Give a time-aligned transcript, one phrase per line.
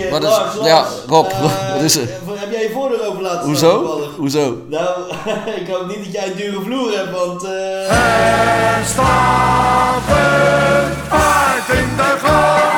[0.00, 0.10] shit.
[0.10, 2.08] Wat is- Lars, Lars, ja, Rob, eh, wat is er?
[2.34, 3.70] Heb jij je voordeur open laten staan?
[3.70, 4.00] Hoezo?
[4.16, 4.56] Hoezo?
[4.68, 4.88] Nou,
[5.60, 7.44] ik hoop niet dat jij een dure vloer hebt, want...
[7.44, 7.50] eh
[8.86, 12.77] staat een paard in de gang.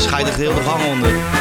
[0.00, 1.39] Scheidt echt heel de gang onder.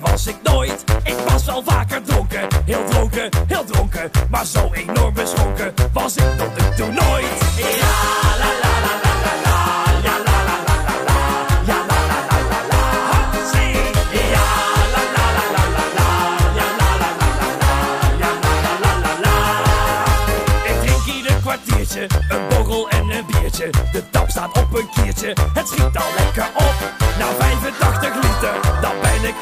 [0.00, 0.84] Was ik nooit.
[1.02, 4.10] Ik was wel vaker dronken, heel dronken, heel dronken.
[4.30, 7.26] Maar zo enorm beschonken was ik tot nu toe nooit.
[7.56, 7.66] Ja,
[8.38, 9.56] la la la la la la,
[10.02, 11.18] ja la la la la la,
[11.66, 12.18] ja la la
[12.50, 12.82] la la.
[14.18, 14.30] Ja,
[14.94, 15.88] la la la la
[18.18, 18.32] la
[18.82, 19.34] la, la la.
[20.64, 23.70] Ik drink ieder kwartiertje een borrel en een biertje.
[23.92, 26.74] De tap staat op een kiertje, het schiet al lekker op.
[27.18, 28.54] Na 85 liter,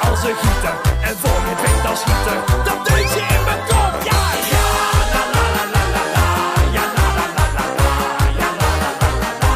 [0.00, 0.74] als een gieter.
[1.00, 3.92] En voor je weet dan schiet er dat in mijn kop.
[4.10, 4.66] Ja, ja,
[5.12, 6.26] la la la la la la,
[6.76, 7.90] ja la la la la la,
[8.40, 9.52] ja la la la la la.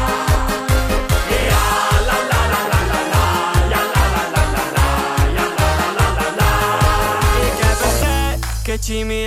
[1.49, 1.63] Ja,
[2.07, 3.23] la la la la la
[3.73, 4.87] ja la la la la
[5.35, 6.49] ja la la la la.
[7.47, 7.57] Ik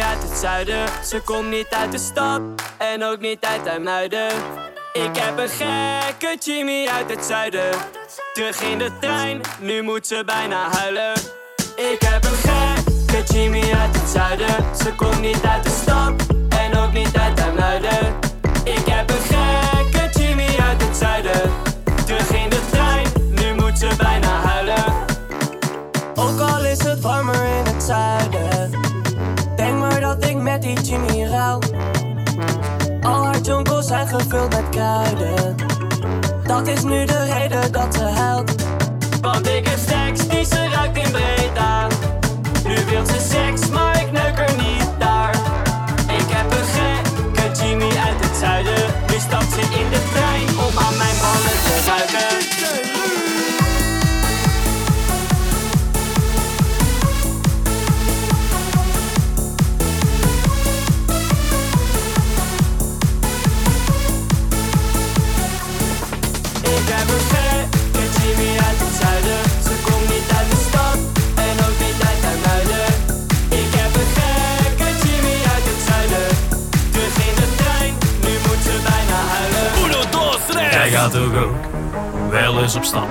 [0.03, 0.89] uit het zuiden.
[1.05, 2.41] Ze komt niet uit de stad
[2.79, 4.31] en ook niet uit IJmuiden.
[4.93, 7.71] Ik heb een gekke Jimmy uit het zuiden.
[8.33, 11.13] Terug in de trein, nu moet ze bijna huilen.
[11.77, 14.77] Ik heb een gekke Jimmy uit het zuiden.
[14.77, 16.13] Ze komt niet uit de stad
[16.49, 18.19] en ook niet uit IJmuiden.
[18.65, 21.51] Ik heb een gekke Jimmy uit het zuiden.
[22.07, 24.95] Terug in de trein, nu moet ze bijna huilen.
[26.15, 28.71] Ook al is het warmer in het zuiden.
[29.57, 31.59] Denk maar dat ik met die Jimmy rouw.
[33.13, 35.57] Al haar jonkels zijn gevuld met kruiden.
[36.47, 38.55] Dat is nu de reden dat ze huilt.
[39.21, 39.72] Want ik
[80.83, 81.65] Jij gaat ook ook
[82.31, 83.09] wel eens op stap.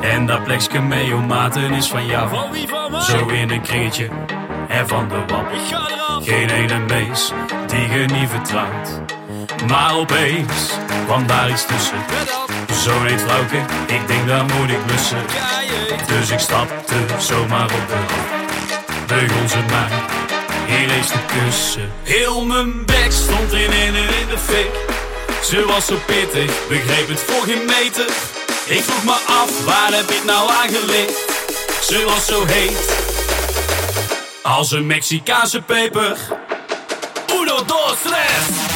[0.00, 2.30] En dat plekje mee om maten is van jou.
[3.00, 4.08] Zo in een kringetje
[4.68, 5.46] en van de wap.
[6.22, 7.32] Geen ene mees
[7.66, 9.00] die je niet vertrouwt.
[9.68, 10.72] Maar opeens
[11.04, 11.98] kwam daar iets tussen.
[12.82, 15.22] Zo heet vrouwke, ik denk daar moet ik blussen.
[16.06, 19.06] Dus ik stapte zomaar op de rand.
[19.06, 19.88] Begon ze mij
[20.66, 21.90] hier eens te kussen.
[22.02, 24.97] Heel mijn bek stond in en in de fik.
[25.42, 28.06] Ze was zo pittig, begreep het voor geen meter.
[28.66, 31.24] Ik vroeg me af, waar heb ik nou aangelicht?
[31.82, 32.96] Ze was zo heet,
[34.42, 36.16] als een Mexicaanse peper.
[37.34, 38.67] Uno, dos, tres!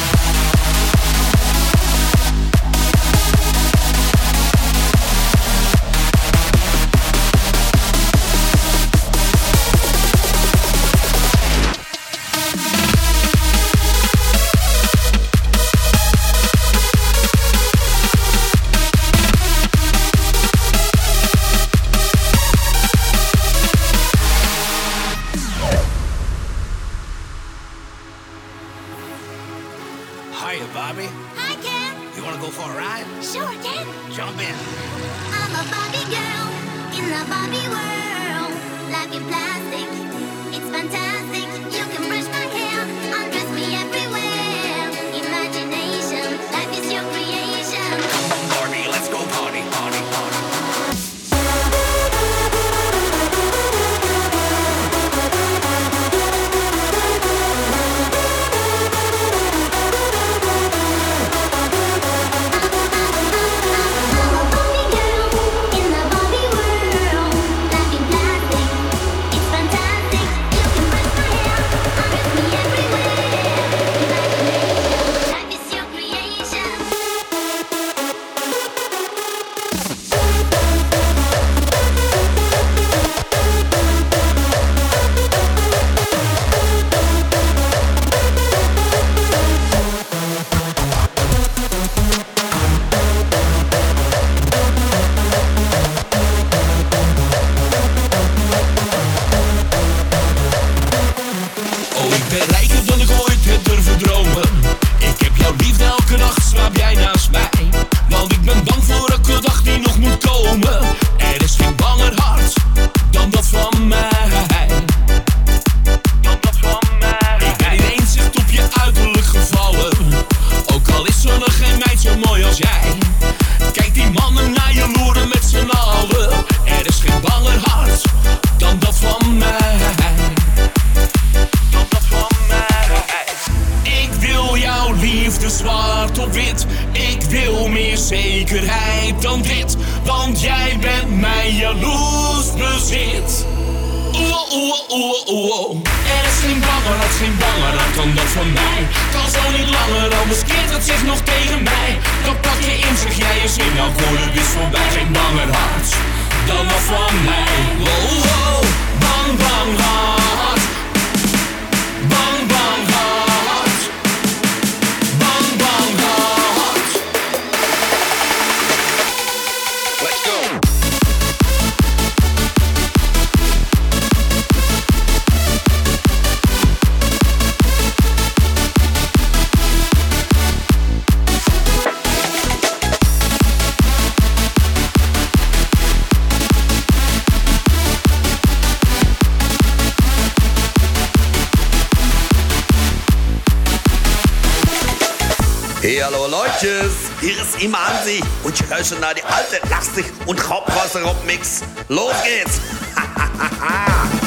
[196.63, 201.61] Leutjes, hier ist immer Hansi und je luistert naar die alte, lastig und Rockmix.
[201.89, 202.61] Los geht's!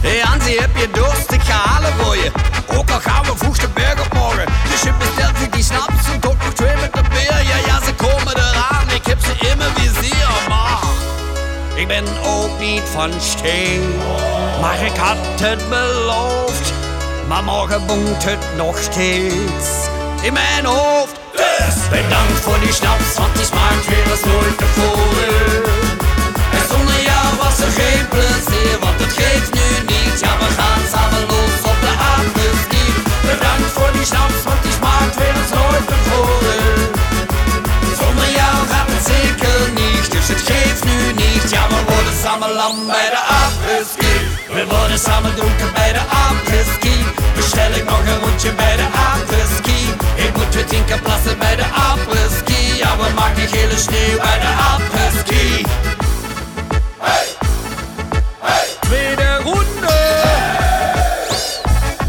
[0.00, 1.32] Hey Hansi, heb je dorst?
[1.32, 2.30] Ik ga halen voor je.
[2.66, 4.44] Ook al gaan we vroeg de berg op morgen.
[4.70, 7.42] Dus je bestelt zich die snaps en tot nog twee met de beer.
[7.42, 8.90] Ja, ja, ze komen eraan.
[8.94, 10.78] Ik heb ze in mijn vizier, maar...
[11.74, 13.94] Ik ben ook niet van steen.
[14.60, 16.72] Maar ik had het beloofd.
[17.28, 19.97] Maar morgen boemt het nog steeds.
[20.22, 21.14] In mijn hoofd.
[21.32, 25.62] Dus bedankt voor die snaps, want die smaakt weer als nooit tevoren.
[26.56, 30.20] En zonder jou was er geen plezier, want het geeft nu niet.
[30.20, 32.84] Ja, we gaan samen los op de apres-ski.
[33.30, 36.62] Bedankt voor die snaps, want die smaakt weer als nooit tevoren.
[38.00, 41.44] Zonder jou gaat het zeker niet, dus het geeft nu niet.
[41.54, 44.14] Ja, we worden samen lam bij de apres-ski.
[44.56, 46.96] We worden samen dronken bij de apres-ski.
[47.36, 49.37] Bestel ik nog een rondje bij de apres-ski.
[50.58, 52.76] Ik moet weer tien keer plassen bij de apres-ski.
[52.78, 55.66] Ja, we maken gele sneeuw bij de apres-ski.
[58.80, 59.92] Tweede ronde.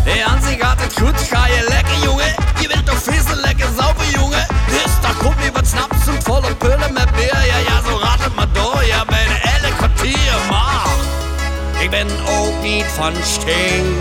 [0.06, 1.20] Hey Hansi, gaat het goed?
[1.32, 2.36] Ga je lekker, jongen?
[2.60, 4.48] Je wilt toch vissen, lekker sauber, jongen?
[4.68, 7.46] Dus daar komt nu wat snaps en volle pullen met beer.
[7.46, 8.86] Ja, ja, zo gaat het maar door.
[8.86, 10.88] Ja, bijna elk kwartier, maar...
[11.80, 14.00] Ik ben ook niet van steen.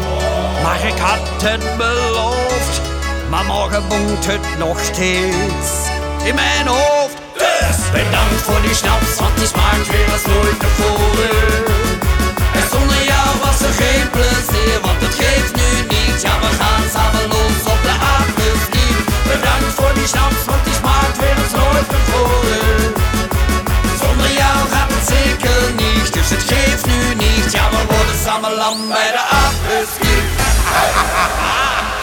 [0.62, 2.87] Maar ik had het beloofd.
[3.30, 5.68] Maar morgen boemt het nog steeds.
[6.24, 7.16] In mijn hoofd.
[7.38, 11.64] Dus bedankt voor die snaps, want die smaakt weer als nooit tevoren.
[12.58, 16.22] En zonder jou was er geen plezier, want het geeft nu niet.
[16.26, 18.88] Ja, we gaan samen los op de apres-ski.
[19.30, 22.78] Bedankt voor die snaps, want die smaakt weer als nooit tevoren.
[24.02, 27.52] Zonder jou gaat het zeker niet, dus het geeft nu niet.
[27.56, 30.16] Ja, we worden samen lam bij de apres-ski.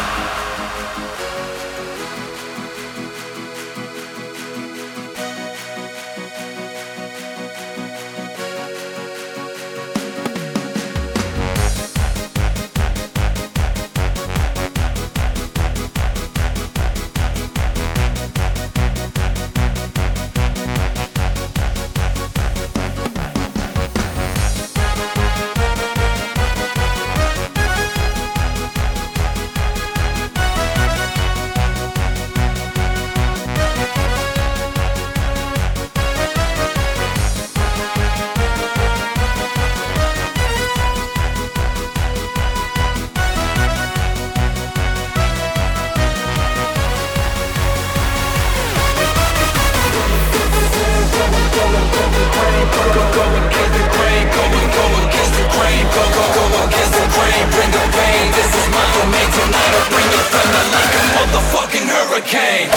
[62.25, 62.69] hurricane.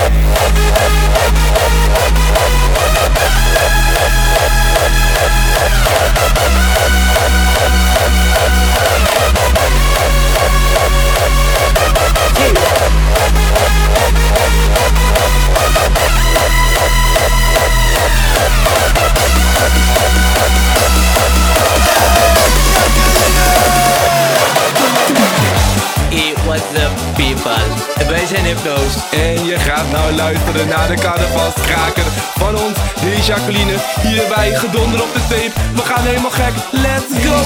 [28.68, 32.04] En je gaat nou luisteren naar de carnavalskraker
[32.36, 33.72] van ons, de Jacqueline.
[34.02, 35.52] Hierbij gedonder op de tape.
[35.74, 36.54] We gaan helemaal gek.
[36.70, 37.36] Let's go!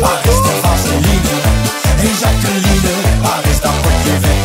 [0.00, 1.36] Waar is de vaseline?
[2.00, 4.42] Hey Jacqueline, waar is dat potje weg?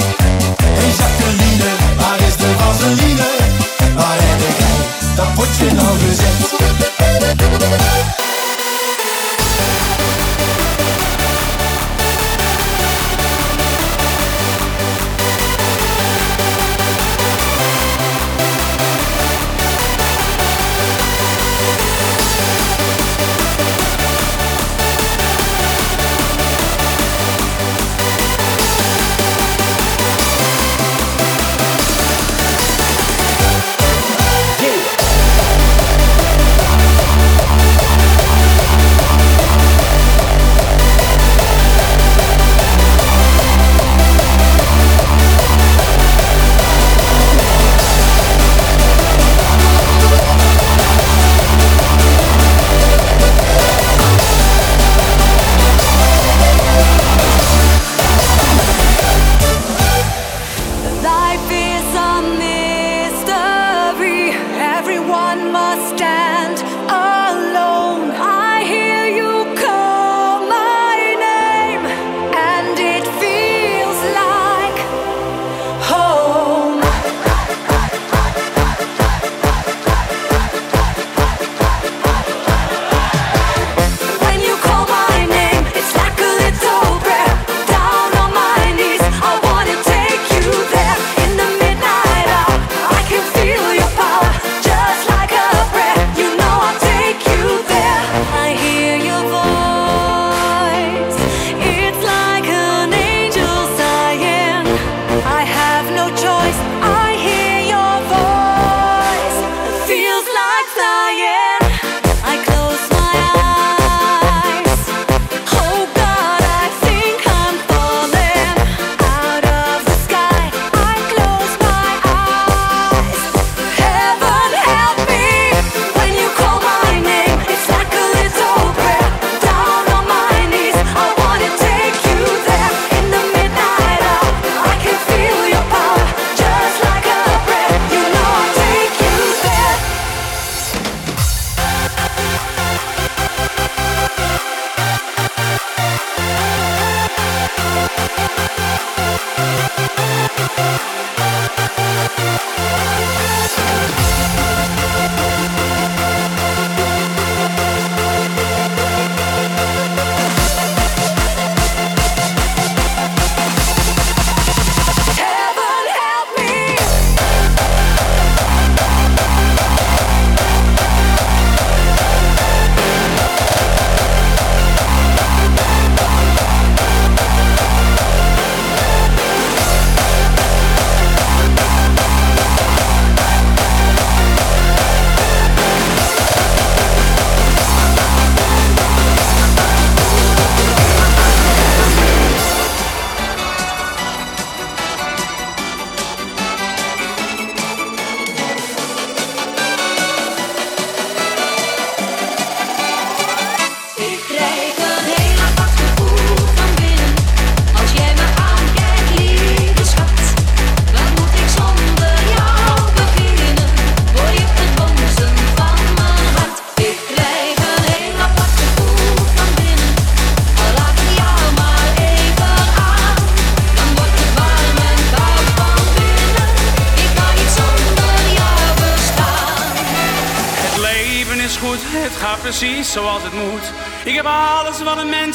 [0.79, 3.29] Hey Jacqueline, waar is de vaseline?
[3.95, 6.61] Waar heb jij dat potje nou gezet?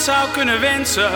[0.06, 1.10] Zou kunnen wensen.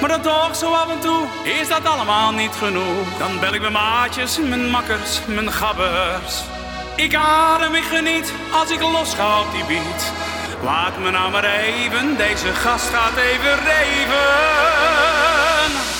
[0.00, 3.18] Maar dan toch zo af en toe is dat allemaal niet genoeg.
[3.18, 6.42] Dan bel ik mijn maatjes, mijn makkers, mijn gabbers.
[6.96, 10.12] Ik adem, ik geniet als ik los ga op die beat.
[10.62, 14.30] Laat me nou maar even, deze gast gaat even reven.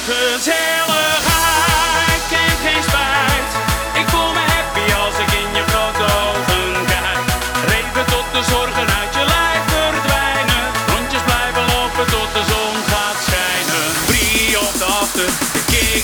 [0.09, 3.53] Gezelligheid kent geen spijt.
[4.01, 7.27] Ik voel me happy als ik in je grote ogen kijk.
[7.67, 8.92] Reven tot de zorgen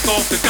[0.09, 0.48] de kick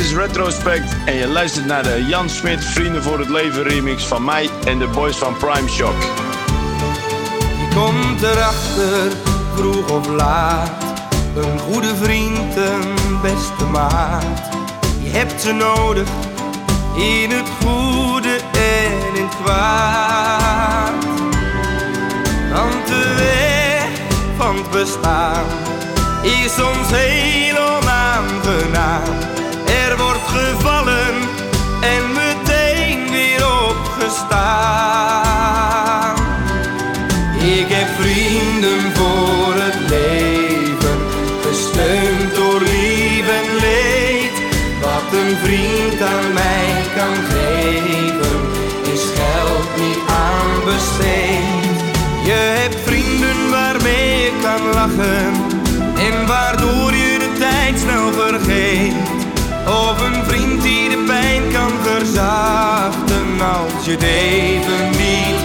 [0.00, 4.24] is Retrospect en je luistert naar de Jan Smit Vrienden voor het Leven remix van
[4.24, 6.02] mij en de boys van Prime Shock.
[7.58, 9.12] Je komt erachter,
[9.54, 10.70] vroeg of laat.
[11.36, 14.24] Een goede vriend, een beste maat.
[15.02, 16.08] Je hebt ze nodig,
[16.96, 21.04] in het goede en in het kwaad.
[22.52, 23.88] Want de weg
[24.36, 25.44] van het bestaan
[26.22, 29.29] is soms heel onaangenaam
[30.30, 31.14] gevallen
[31.80, 34.60] en meteen weer opgestaan.
[37.40, 40.98] Ik heb vrienden voor het leven,
[41.46, 44.32] gesteund door lief en leed.
[44.80, 47.59] Wat een vriend aan mij kan geven.
[63.40, 65.39] als je leven niet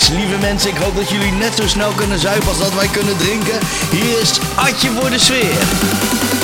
[0.00, 3.16] Lieve mensen, ik hoop dat jullie net zo snel kunnen zuipen als dat wij kunnen
[3.16, 3.58] drinken.
[3.90, 6.41] Hier is Atje voor de sfeer.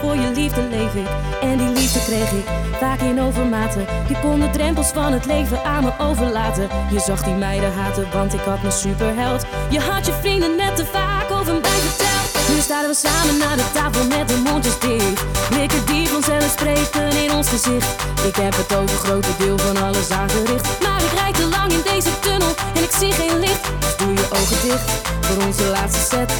[0.00, 1.08] Voor je liefde leef ik.
[1.40, 2.44] En die liefde kreeg ik,
[2.78, 3.86] vaak in overmaten.
[4.08, 6.68] Je kon de drempels van het leven aan me overlaten.
[6.90, 9.44] Je zag die meiden haten, want ik had mijn superheld.
[9.70, 12.48] Je had je vrienden net te vaak over mij verteld.
[12.54, 15.48] Nu staan we samen naar de tafel met de mondjes dicht.
[15.50, 17.90] Blikken die vanzelf spreken in ons gezicht.
[18.24, 20.80] Ik heb het over grote deel van alles aangericht.
[20.82, 23.64] Maar ik rijd te lang in deze tunnel en ik zie geen licht.
[23.78, 26.32] Dus doe je ogen dicht voor onze laatste set.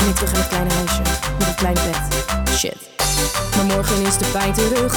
[0.00, 1.02] En ik terug het kleine huisje
[1.38, 1.98] met een klein bed.
[2.56, 2.76] Shit.
[3.56, 4.94] Maar morgen is de pijn terug.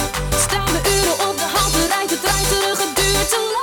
[0.48, 2.78] Staan we uren op de halte, rijdt de trein terug.
[2.78, 3.63] Het duurt te lang.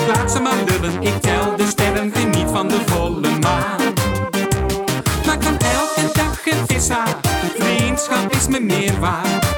[0.00, 1.02] Ik laat ze maar lullen.
[1.02, 3.80] Ik tel de sterren, geniet van de volle maan.
[5.26, 7.04] Maar kan elke dag een vissa.
[7.58, 9.49] Vriendschap is me meer waard.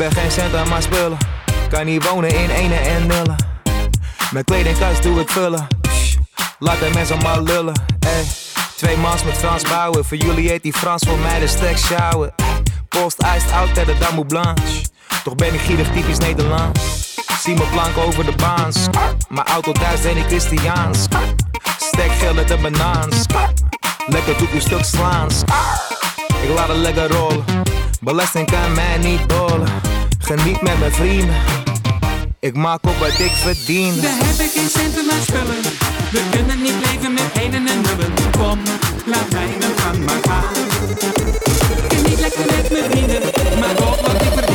[0.00, 1.18] Hebben geen cent aan maar spullen.
[1.68, 3.36] Kan niet wonen in ene en nullen.
[4.30, 5.66] Mijn kledingkast doe ik vullen.
[6.58, 7.82] Laat de mensen maar lullen.
[7.98, 8.24] Ey.
[8.76, 10.04] Twee mans met Frans bouwen.
[10.04, 12.34] Voor jullie heet die Frans, voor mij de stek sjouwen.
[12.88, 13.22] Post
[13.52, 14.82] out ter de Dame Blanche.
[15.24, 17.14] Toch ben ik gierig typisch Nederlands.
[17.42, 18.86] Zie mijn plank over de baans.
[19.28, 21.06] Mijn auto thuis ben ik Christiaans.
[21.78, 23.26] Stek geld met een banaans.
[24.06, 25.42] Lekker doe een stuk slaans.
[26.42, 27.69] Ik laat het lekker rollen.
[28.02, 29.68] Belasting kan mij niet dolen.
[30.18, 31.34] Geniet met mijn vrienden.
[32.38, 34.00] Ik maak op wat ik verdien.
[34.00, 35.62] Daar heb ik geen centen maar spullen.
[36.10, 38.12] We kunnen niet leven met enen en nullen.
[38.30, 38.58] Kom,
[39.06, 40.54] laat mij mijn gang maar gaan.
[41.88, 43.20] Geniet lekker met mijn vrienden.
[43.60, 44.49] Maak op wat ik verdiende.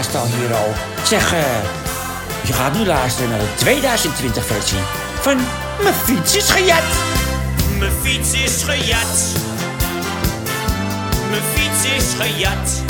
[0.00, 0.72] Hier al.
[1.04, 1.40] Zeg, eh,
[2.42, 4.78] je gaat nu luisteren naar de 2020 versie
[5.20, 5.36] van
[5.82, 6.82] Mijn fiets is gejat.
[7.78, 9.22] Mijn fiets is gejat.
[11.30, 12.82] Mijn fiets is gejat.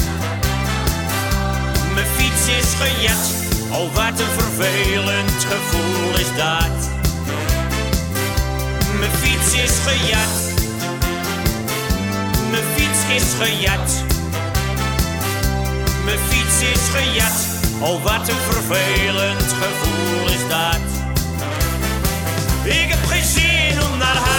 [1.94, 3.30] Mijn fiets is gejat.
[3.70, 6.90] Oh, wat een vervelend gevoel is dat.
[8.98, 10.52] Mijn fiets is gejat.
[12.50, 14.18] Mijn fiets is gejat.
[16.58, 17.46] Fiets.
[17.80, 20.80] Oh, wat een vervelend gevoel is dat.
[22.64, 24.29] Ik heb geen zin om naar huis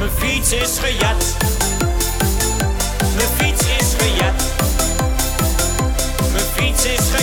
[0.00, 1.36] Mijn fiets is gejat.
[3.16, 4.42] Mijn fiets is gejat.
[6.32, 7.19] Mijn fiets is gejat.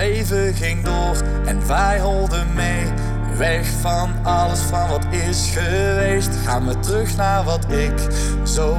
[0.00, 2.84] Leven ging door en wij holden mee.
[3.36, 6.30] Weg van alles van wat is geweest.
[6.44, 7.92] Gaan we terug naar wat ik
[8.42, 8.76] zo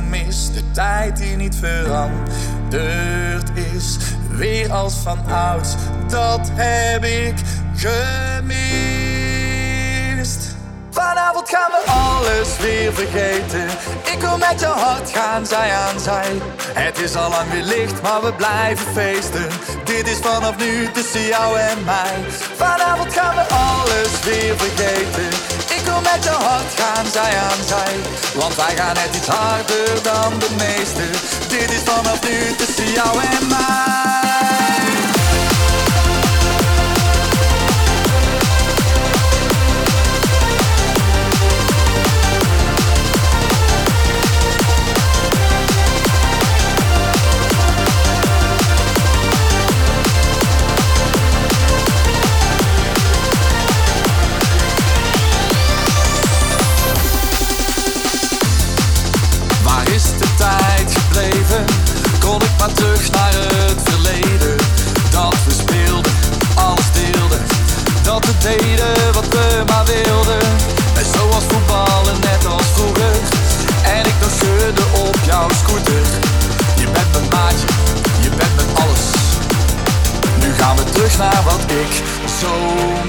[0.00, 0.52] mis.
[0.52, 3.96] De tijd die niet veranderd is.
[4.30, 5.74] Weer als van ouds,
[6.08, 7.34] dat heb ik
[7.74, 8.31] gemist.
[11.08, 13.66] Vanavond gaan we alles weer vergeten.
[14.12, 16.30] Ik wil met je hart gaan, zij aan zij.
[16.72, 19.48] Het is al lang weer licht, maar we blijven feesten.
[19.84, 22.14] Dit is vanaf nu tussen jou en mij.
[22.56, 25.28] Vanavond gaan we alles weer vergeten.
[25.76, 27.94] Ik wil met je hart gaan, zij aan zij.
[28.34, 31.10] Want wij gaan net iets harder dan de meesten.
[31.48, 33.91] Dit is vanaf nu tussen jou en mij.
[80.92, 81.92] Terug naar wat ik
[82.40, 82.54] zo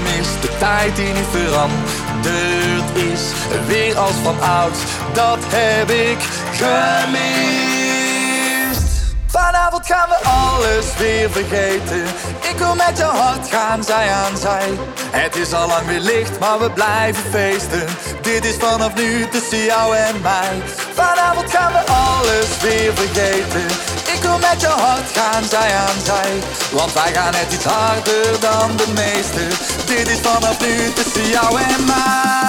[0.02, 0.28] mis.
[0.40, 3.22] De tijd die niet veranderd is
[3.66, 4.76] Weer als van oud,
[5.12, 6.18] dat heb ik
[6.52, 7.52] gemist.
[9.26, 12.02] Vanavond gaan we alles weer vergeten.
[12.40, 14.68] Ik wil met je hart gaan, zij aan zij.
[15.10, 17.86] Het is al lang weer licht, maar we blijven feesten.
[18.22, 20.62] Dit is vanaf nu tussen jou en mij.
[20.94, 26.32] Vanavond gaan we alles weer vergeten Ik wil met je hart gaan, zij aan zij.
[26.72, 29.48] Want wij gaan net iets harder dan de meesten
[29.86, 32.43] Dit is vanaf nu tussen jou en mij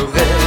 [0.00, 0.39] nu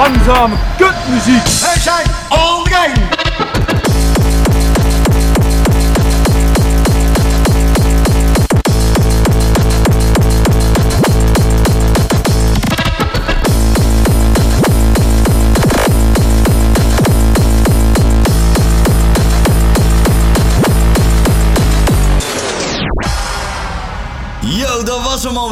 [0.00, 1.42] langsam, Göttmusik.
[1.62, 3.29] Hey, Schein, all the game.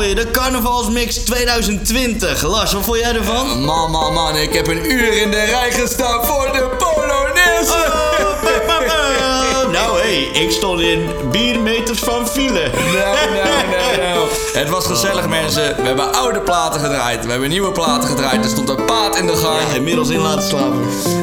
[0.09, 0.25] Alweer.
[0.25, 2.43] De Carnavalsmix 2020.
[2.43, 3.65] Lars, wat vond jij ervan?
[3.65, 7.87] Man, man, man, ik heb een uur in de rij gestaan voor de Polonaise.
[9.79, 12.71] nou, hé, hey, ik stond in biermeters van file.
[12.75, 14.29] Nou, nou, nou, nou.
[14.53, 15.77] Het was gezellig, mensen.
[15.77, 17.25] We hebben oude platen gedraaid.
[17.25, 18.45] We hebben nieuwe platen gedraaid.
[18.45, 19.75] Er stond een paard in de gang.
[19.75, 20.81] inmiddels in laten slapen.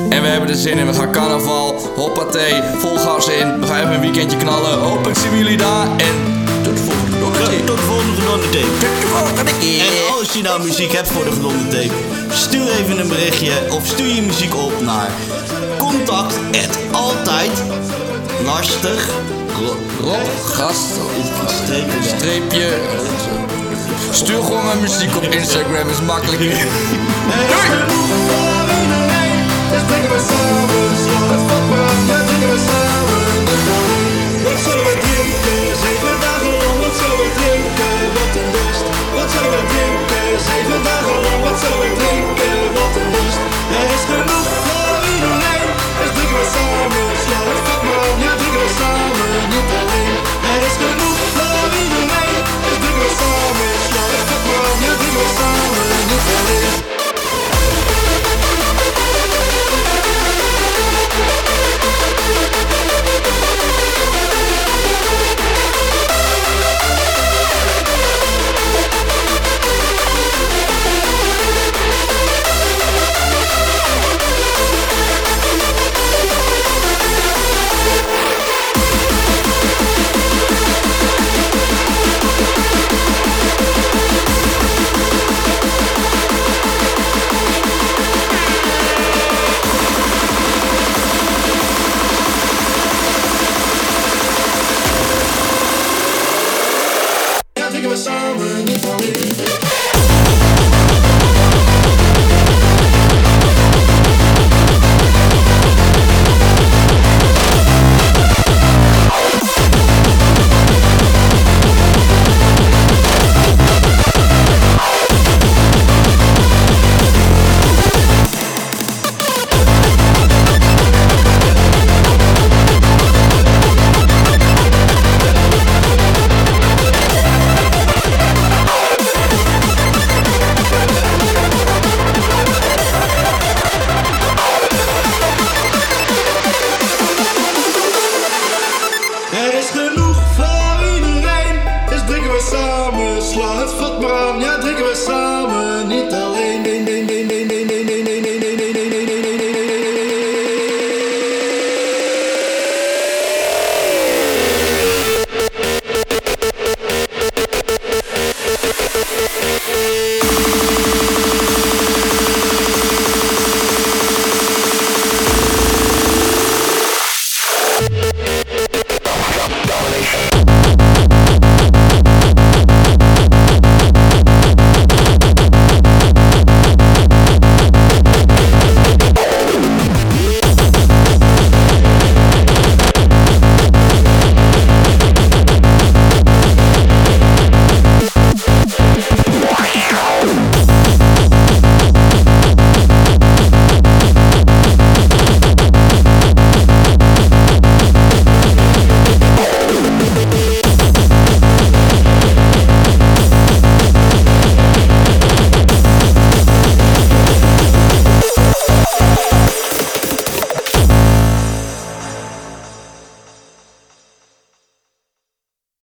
[0.09, 0.87] En we hebben er zin in.
[0.87, 3.59] We gaan carnaval, hoppatee, vol gas in.
[3.59, 4.79] We gaan even een weekendje knallen.
[4.79, 5.87] Hopelijk zien we jullie daar.
[5.97, 7.05] En tot de volgende.
[7.65, 7.94] Tot de volgende
[8.35, 11.93] en als je nou muziek hebt voor de Blonde Tape,
[12.29, 15.11] stuur even een berichtje of stuur je muziek op naar
[15.77, 16.35] contact
[16.91, 17.51] altijd
[18.45, 19.09] lastig
[20.45, 20.91] gast
[22.17, 22.77] streepje
[24.11, 26.65] stuur gewoon mijn muziek op Instagram is makkelijk.
[40.37, 41.27] 谁和他和我？
[41.45, 41.94] 我走。